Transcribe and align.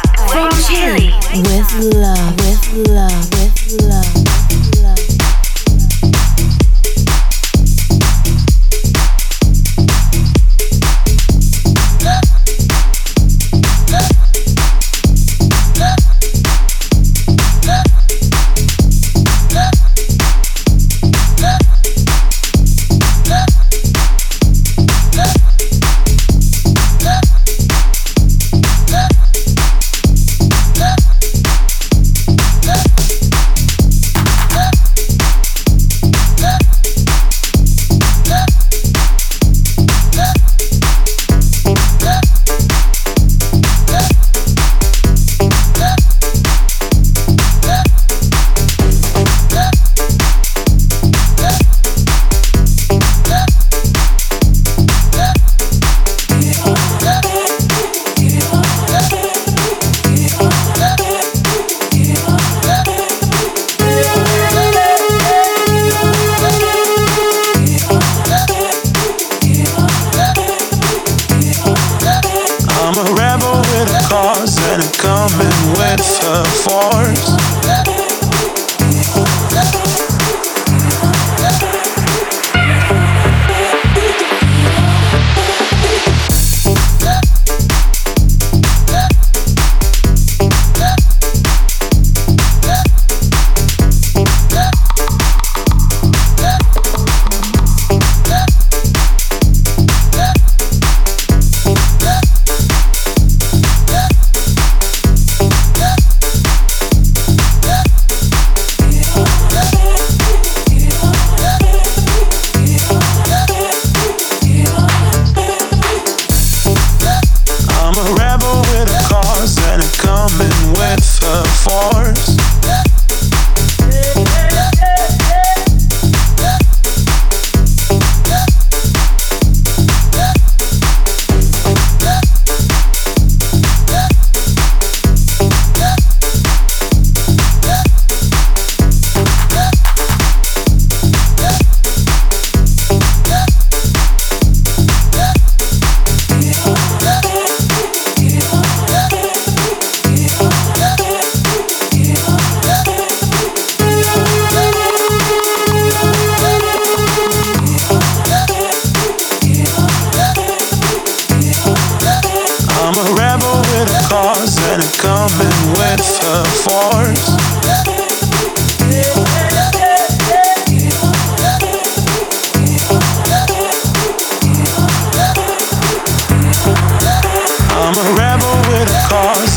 Chile 0.31 1.11
with 1.35 1.93
love, 1.93 2.35
with 2.37 2.87
love, 2.87 3.29
with 3.33 3.81
love. 3.81 4.10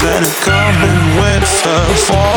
And 0.07 0.27
coming 0.45 1.17
with 1.21 1.67
a 1.67 1.95
force. 2.07 2.34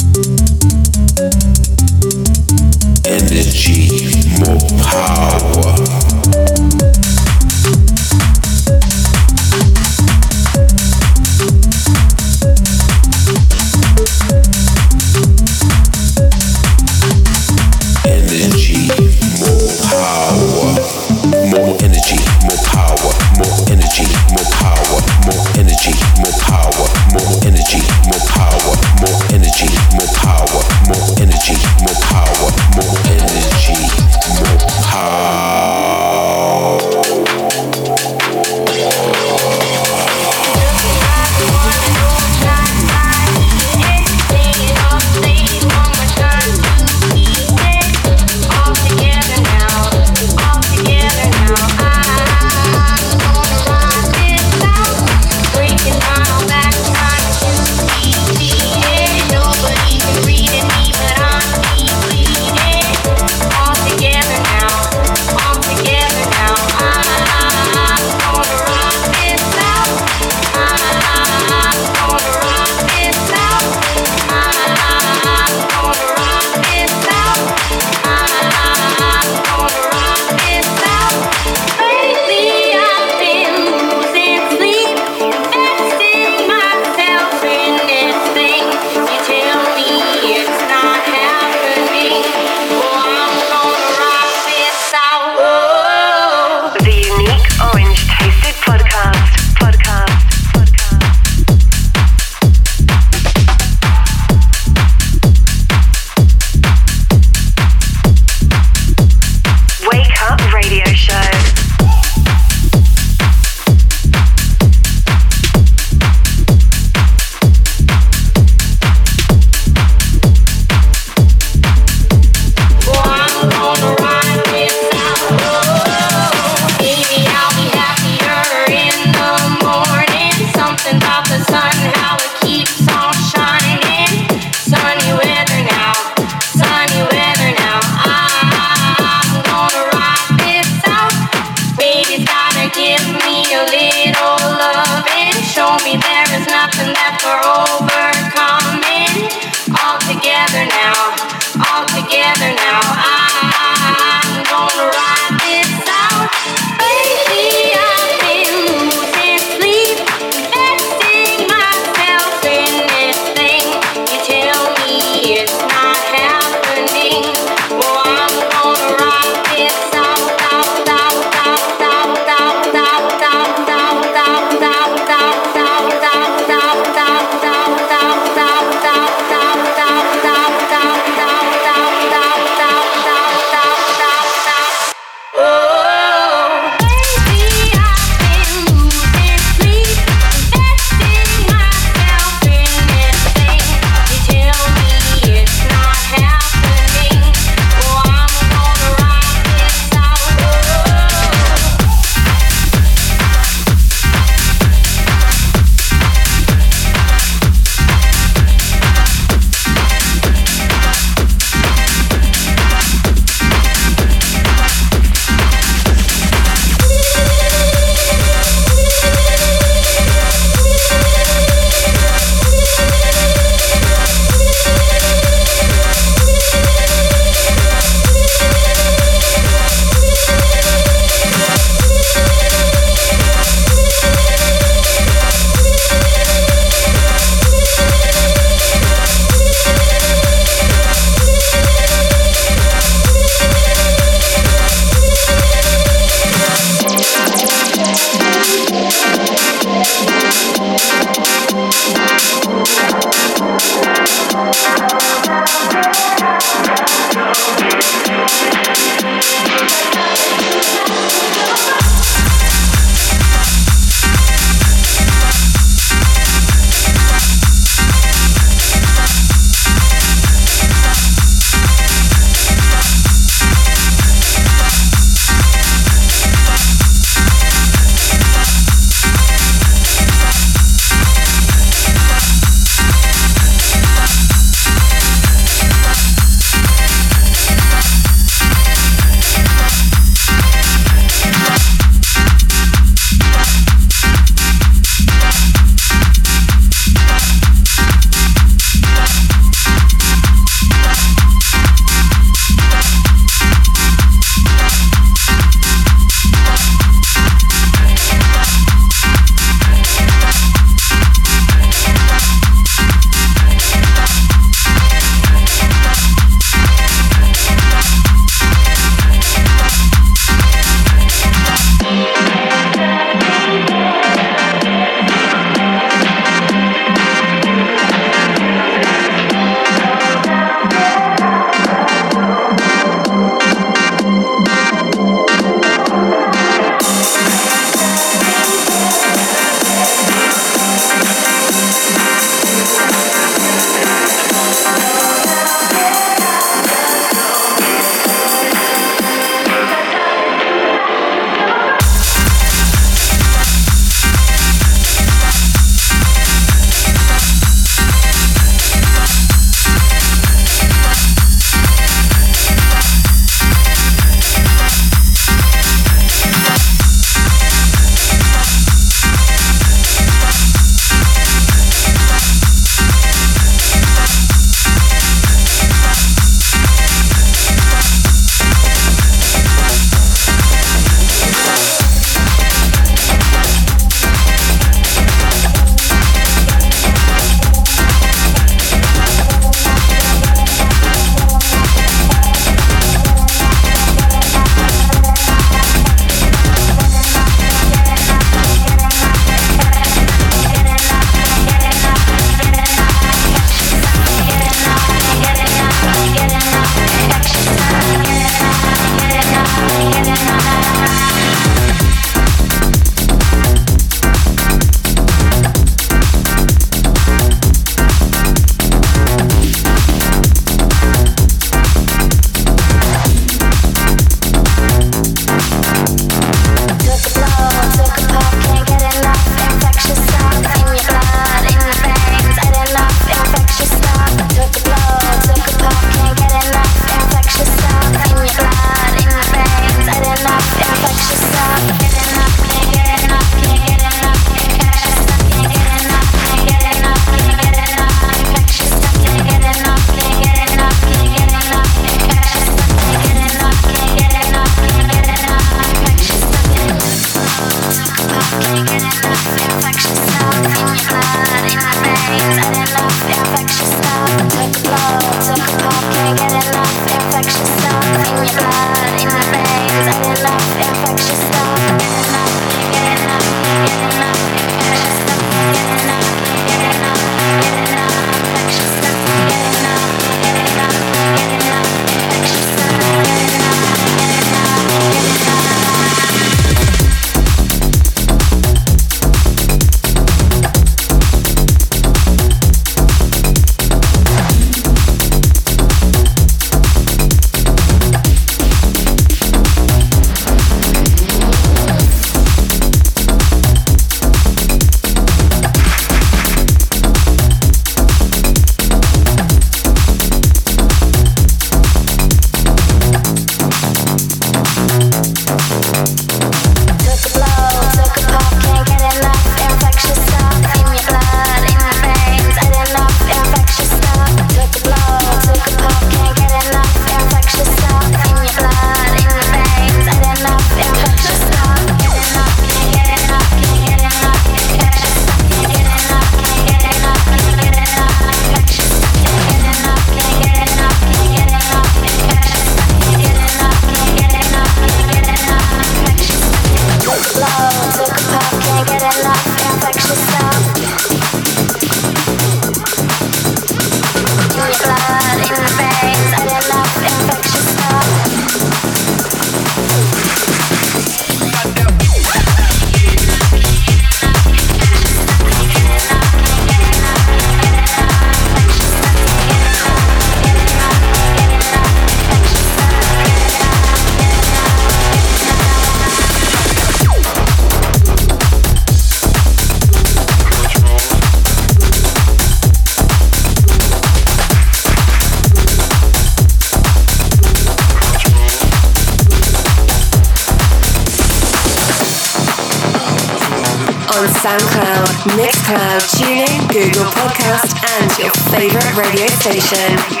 Station. 599.21 600.00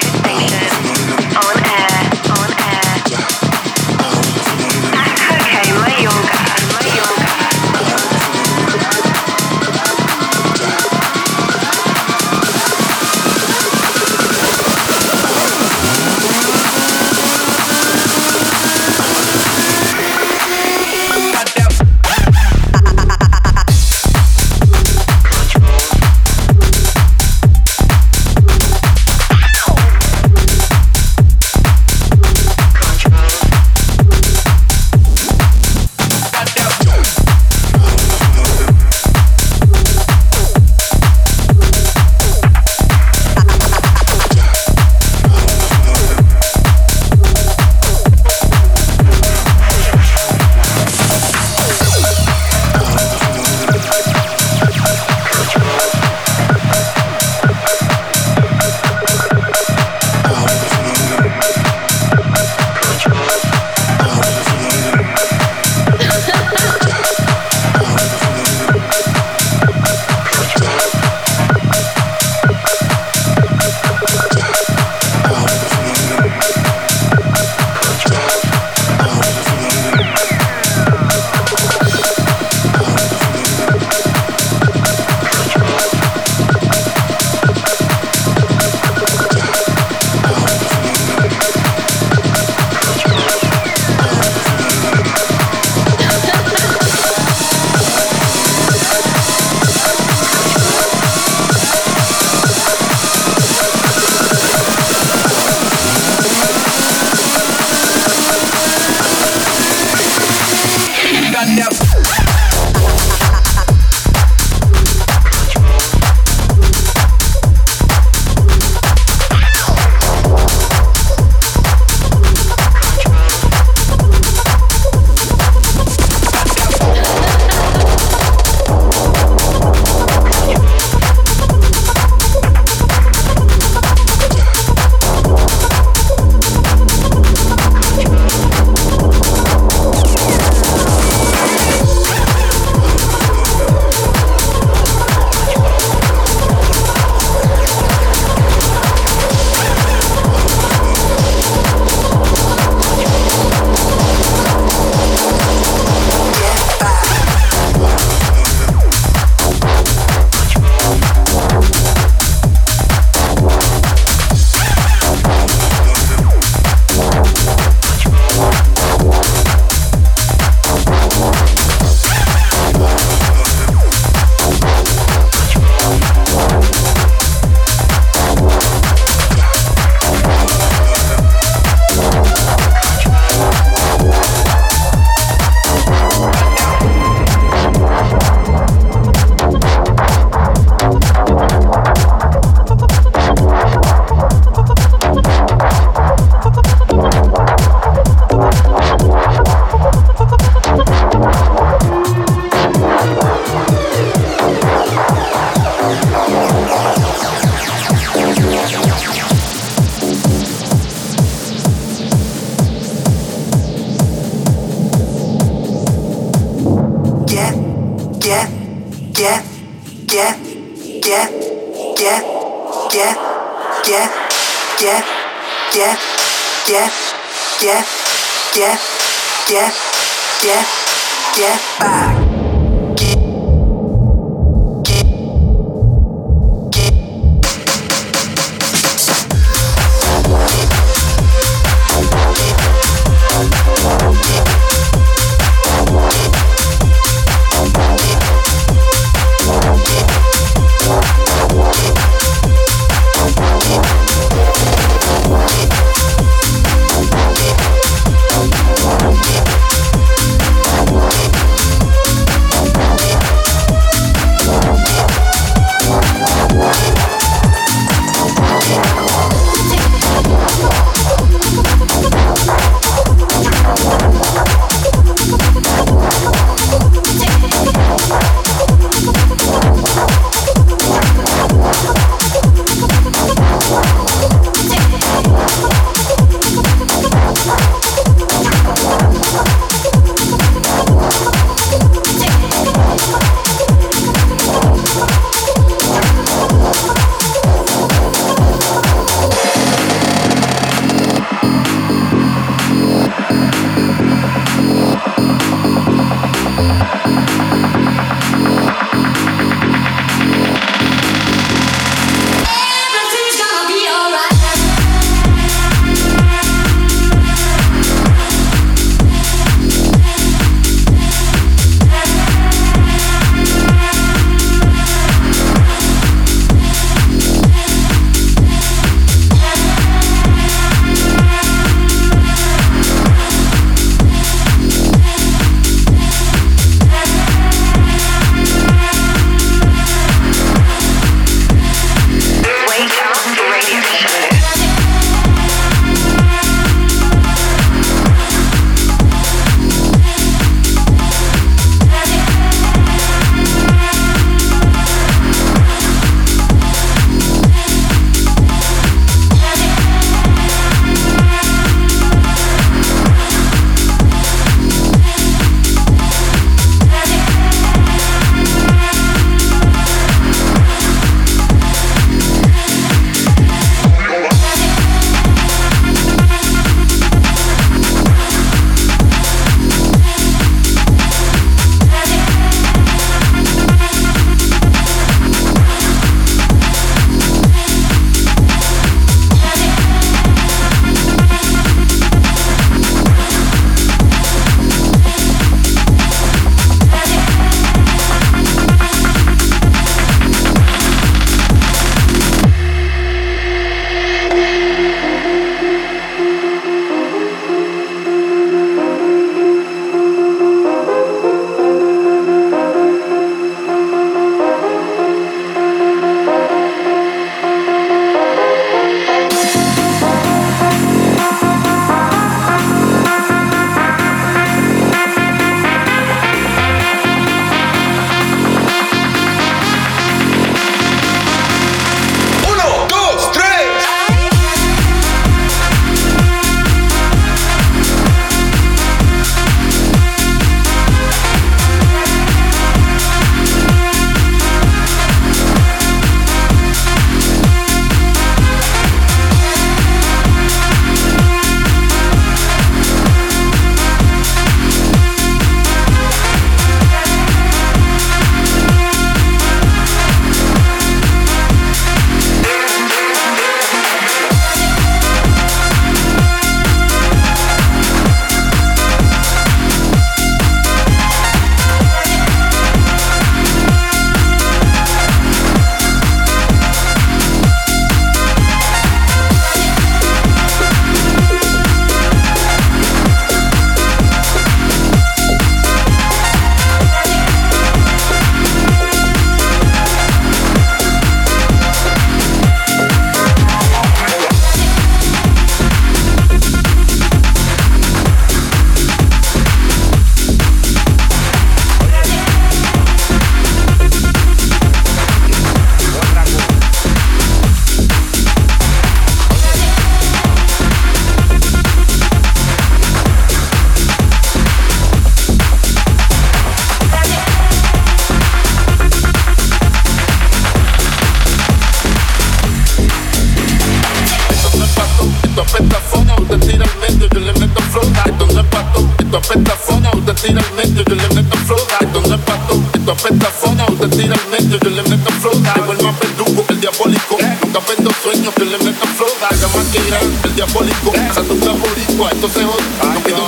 usted 526.21 526.39
tira 526.39 526.65
al 526.65 526.79
medio, 526.79 527.07
yo 527.09 527.19
le 527.19 527.33
meto 527.33 527.61
flota. 527.71 528.03
Esto 528.05 528.25
no 528.27 528.39
es 528.41 528.47
pato, 528.47 528.89
esto 528.99 529.17
apesta 529.17 529.55
fona, 529.55 529.91
usted 529.93 530.15
tira 530.15 530.41
al 530.41 530.53
medio, 530.55 530.83
yo 530.83 530.95
le 530.95 531.07
meto 531.15 531.37
flota. 531.45 531.77
Esto 531.81 532.01
no 532.01 532.15
es 532.15 532.21
pato, 532.21 532.53
esto 532.73 532.91
apesta 532.91 533.27
fona, 533.27 533.65
usted 533.69 533.89
tira 533.89 534.15
al 534.15 534.27
medio, 534.29 534.59
yo 534.59 534.69
le 534.69 534.83
meto 534.83 535.11
flota. 535.21 535.53
Llegó 535.55 535.71
el 535.73 535.83
más 535.83 535.99
verdugo, 535.99 536.45
el 536.49 536.59
diabólico, 536.61 537.17
nunca 537.43 537.59
vendo 537.67 537.91
sueños, 538.03 538.33
yo 538.37 538.45
le 538.45 538.57
meto 538.59 538.85
flota. 538.97 539.27
Haga 539.29 539.47
más 539.55 539.65
que 539.71 539.79
irán, 539.87 540.07
el 540.23 540.35
diabólico, 540.35 540.93
satura 541.13 541.53
boricua, 541.53 542.11
esto 542.11 542.27
se 542.29 542.43
jode. 542.43 542.63
No 542.81 543.03
quito 543.03 543.23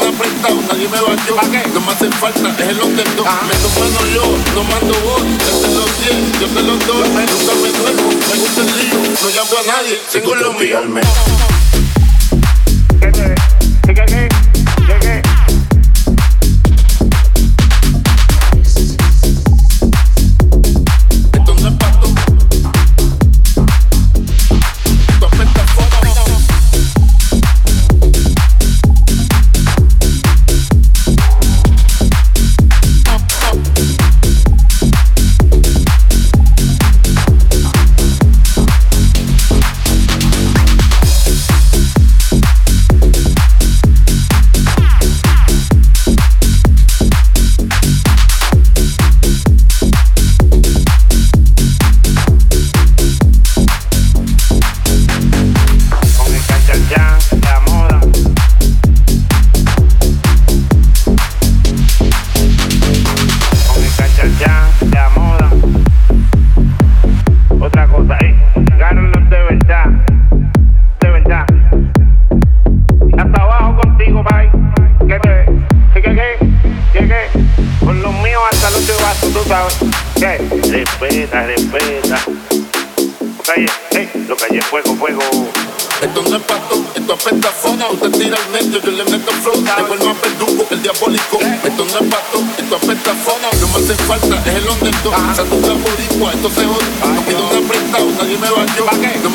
una 0.54 0.74
nadie 0.74 0.88
me 0.90 1.00
va 1.02 1.16
yo. 1.26 1.36
No 1.74 1.82
me 1.82 1.92
hace 1.92 2.10
falta, 2.12 2.50
es 2.64 2.70
el 2.70 2.82
underdog. 2.82 3.28
Ah. 3.28 3.42
Meto 3.48 3.70
mano 3.80 4.00
yo, 4.14 4.26
no 4.56 4.64
mando 4.64 4.94
vos, 5.06 5.22
desde 5.24 5.68
los 5.74 5.90
10, 6.00 6.40
yo 6.40 6.48
te 6.48 6.62
los 6.64 6.80
doy. 6.88 7.10
Nunca 7.10 7.54
me 7.62 7.70
duermo, 7.78 8.10
me 8.10 8.36
gusta 8.40 8.62
el 8.62 8.72
lío, 8.78 9.00
no 9.22 9.30
llamo 9.30 9.56
a 9.60 9.64
nadie, 9.68 10.00
tengo 10.12 10.36
los 10.36 10.54
míos. 10.60 11.83
¿Qué 13.86 13.94
te? 13.94 14.06
¿Qué, 14.06 14.30
qué, 14.30 14.43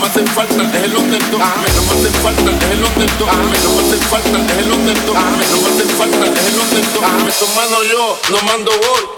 hace 0.09 0.25
falta 0.27 0.63
es 0.63 0.85
el 0.85 0.97
underdog. 0.97 1.43
A 1.43 1.57
mí 1.57 1.69
no 1.75 1.83
me 1.83 2.01
hace 2.01 2.11
falta 2.19 2.51
es 2.51 2.71
el 2.73 2.85
underdog. 2.85 3.29
A 3.29 3.37
mí 3.37 3.59
no 3.63 3.71
me 3.73 3.81
hace 3.83 3.97
falta 4.07 4.39
es 4.39 4.59
el 4.59 4.73
underdog. 4.73 5.17
A 5.17 5.31
mí 5.31 5.45
no 5.51 5.57
me 5.61 5.69
hace 5.69 5.85
falta 5.85 6.27
es 6.27 6.47
el 6.47 6.61
underdog. 6.61 7.05
Me 7.25 7.33
tomando 7.33 7.85
yo, 7.85 8.19
no 8.31 8.43
mando 8.43 8.71
gol. 8.71 9.18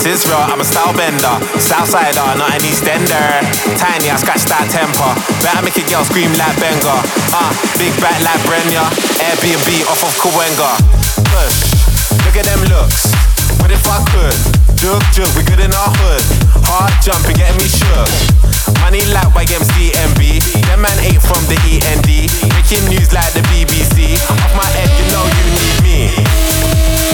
Ass 0.00 0.24
is 0.24 0.24
real, 0.24 0.40
I'm 0.40 0.56
a 0.56 0.64
style 0.64 0.96
bender. 0.96 1.36
Southsider, 1.60 2.32
not 2.40 2.56
an 2.56 2.64
Eastender. 2.64 3.44
Tiny, 3.76 4.08
I 4.08 4.16
scratch 4.16 4.48
that 4.48 4.64
temper. 4.72 5.12
Better 5.44 5.60
make 5.60 5.76
a 5.76 5.84
girl 5.92 6.08
scream 6.08 6.32
like 6.40 6.56
Benga. 6.56 7.04
Ah, 7.36 7.36
uh, 7.36 7.52
big 7.76 7.92
back 8.00 8.16
like 8.24 8.40
Brenya. 8.48 8.80
Airbnb 9.20 9.68
off 9.92 10.00
of 10.00 10.16
Kawenga. 10.16 10.72
Push, 11.28 11.76
look 12.24 12.32
at 12.32 12.48
them 12.48 12.64
looks. 12.72 13.12
What 13.60 13.68
if 13.68 13.84
I 13.84 14.00
could? 14.08 14.32
Jug, 14.80 15.04
jug, 15.12 15.28
we 15.36 15.44
good 15.44 15.60
in 15.60 15.68
our 15.68 15.92
hood. 16.00 16.24
Hard 16.64 16.96
jumping, 17.04 17.36
getting 17.36 17.60
me 17.60 17.68
shook. 17.68 18.08
Money 18.80 19.04
like 19.12 19.28
YMCMB. 19.36 20.64
Them 20.64 20.80
man 20.80 20.96
ain't 21.04 21.20
from 21.20 21.44
the 21.44 21.60
END. 21.68 22.08
Making 22.56 22.88
news 22.88 23.12
like 23.12 23.36
the 23.36 23.44
BBC. 23.52 24.16
Off 24.16 24.52
my 24.56 24.64
head, 24.64 24.88
you 24.96 25.04
know 25.12 25.28
you 25.28 25.44
need 25.60 25.76
me. 25.84 27.09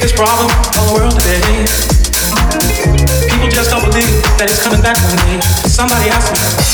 biggest 0.00 0.16
problem 0.16 0.48
in 0.48 0.86
the 0.86 0.94
world 0.94 1.12
today. 1.20 1.40
People 3.28 3.48
just 3.50 3.70
don't 3.70 3.84
believe 3.84 4.08
that 4.38 4.48
it's 4.48 4.62
coming 4.62 4.80
back 4.80 4.96
to 4.96 5.16
me. 5.28 5.42
Somebody 5.68 6.08
asked 6.08 6.32
me. 6.32 6.69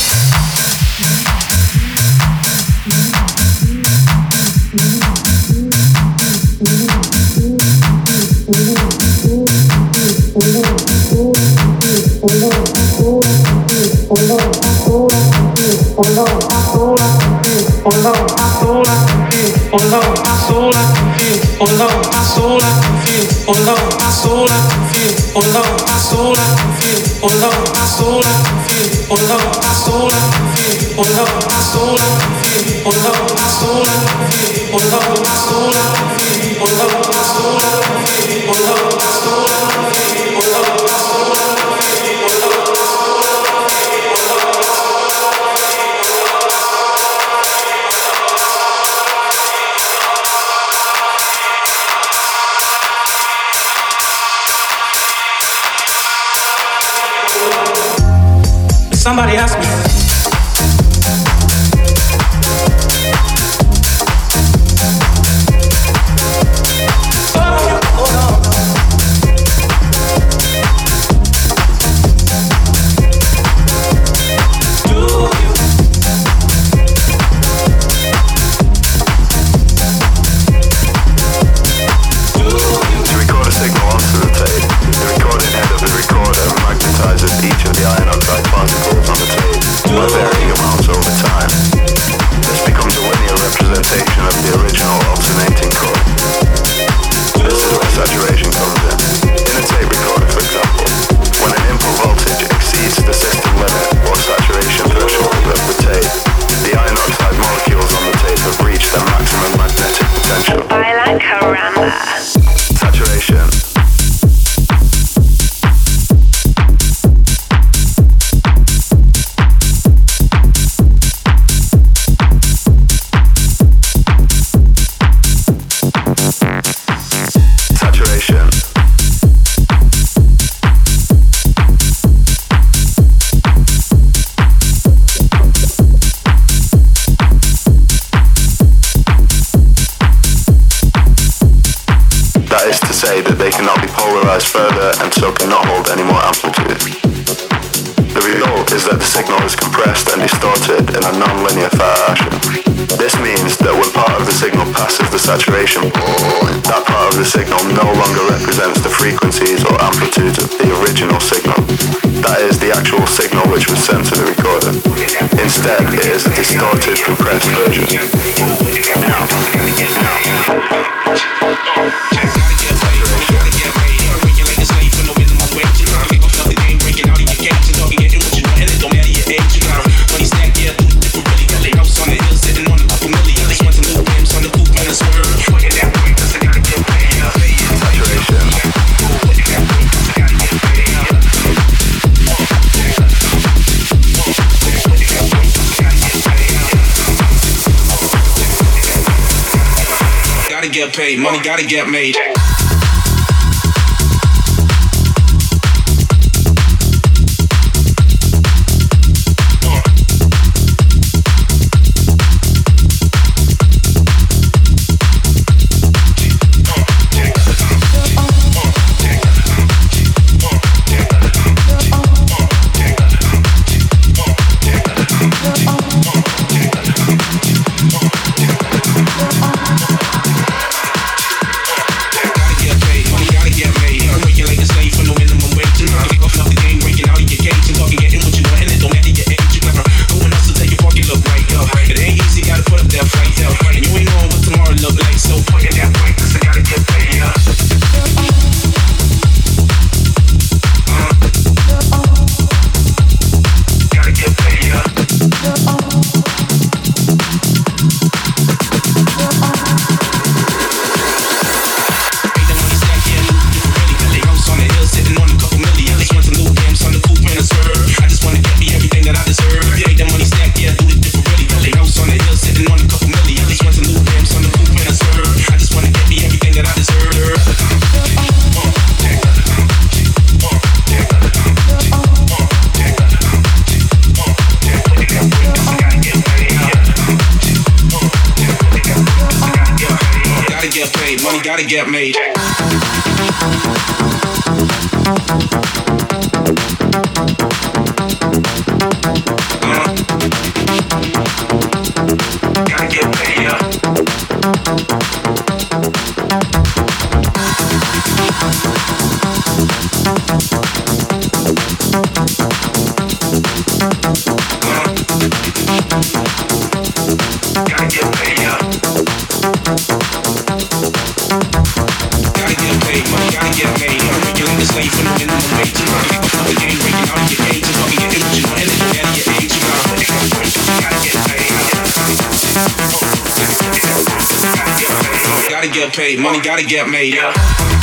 Get 335.87 335.95
paid, 335.95 336.19
money 336.19 336.41
gotta 336.41 336.63
get 336.63 336.89
made. 336.89 337.15
I 337.17 337.76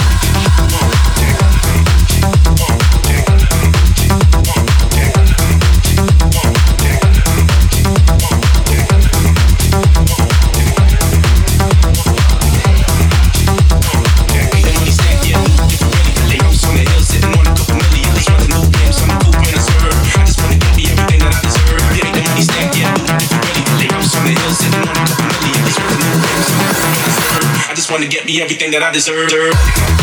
get 28.25 28.33
me 28.33 28.43
everything 28.43 28.71
that 28.71 28.83
I 28.83 28.91
deserve. 28.91 29.94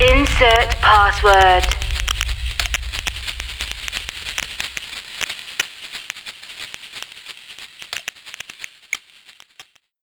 Insert 0.00 0.74
password. 0.80 1.79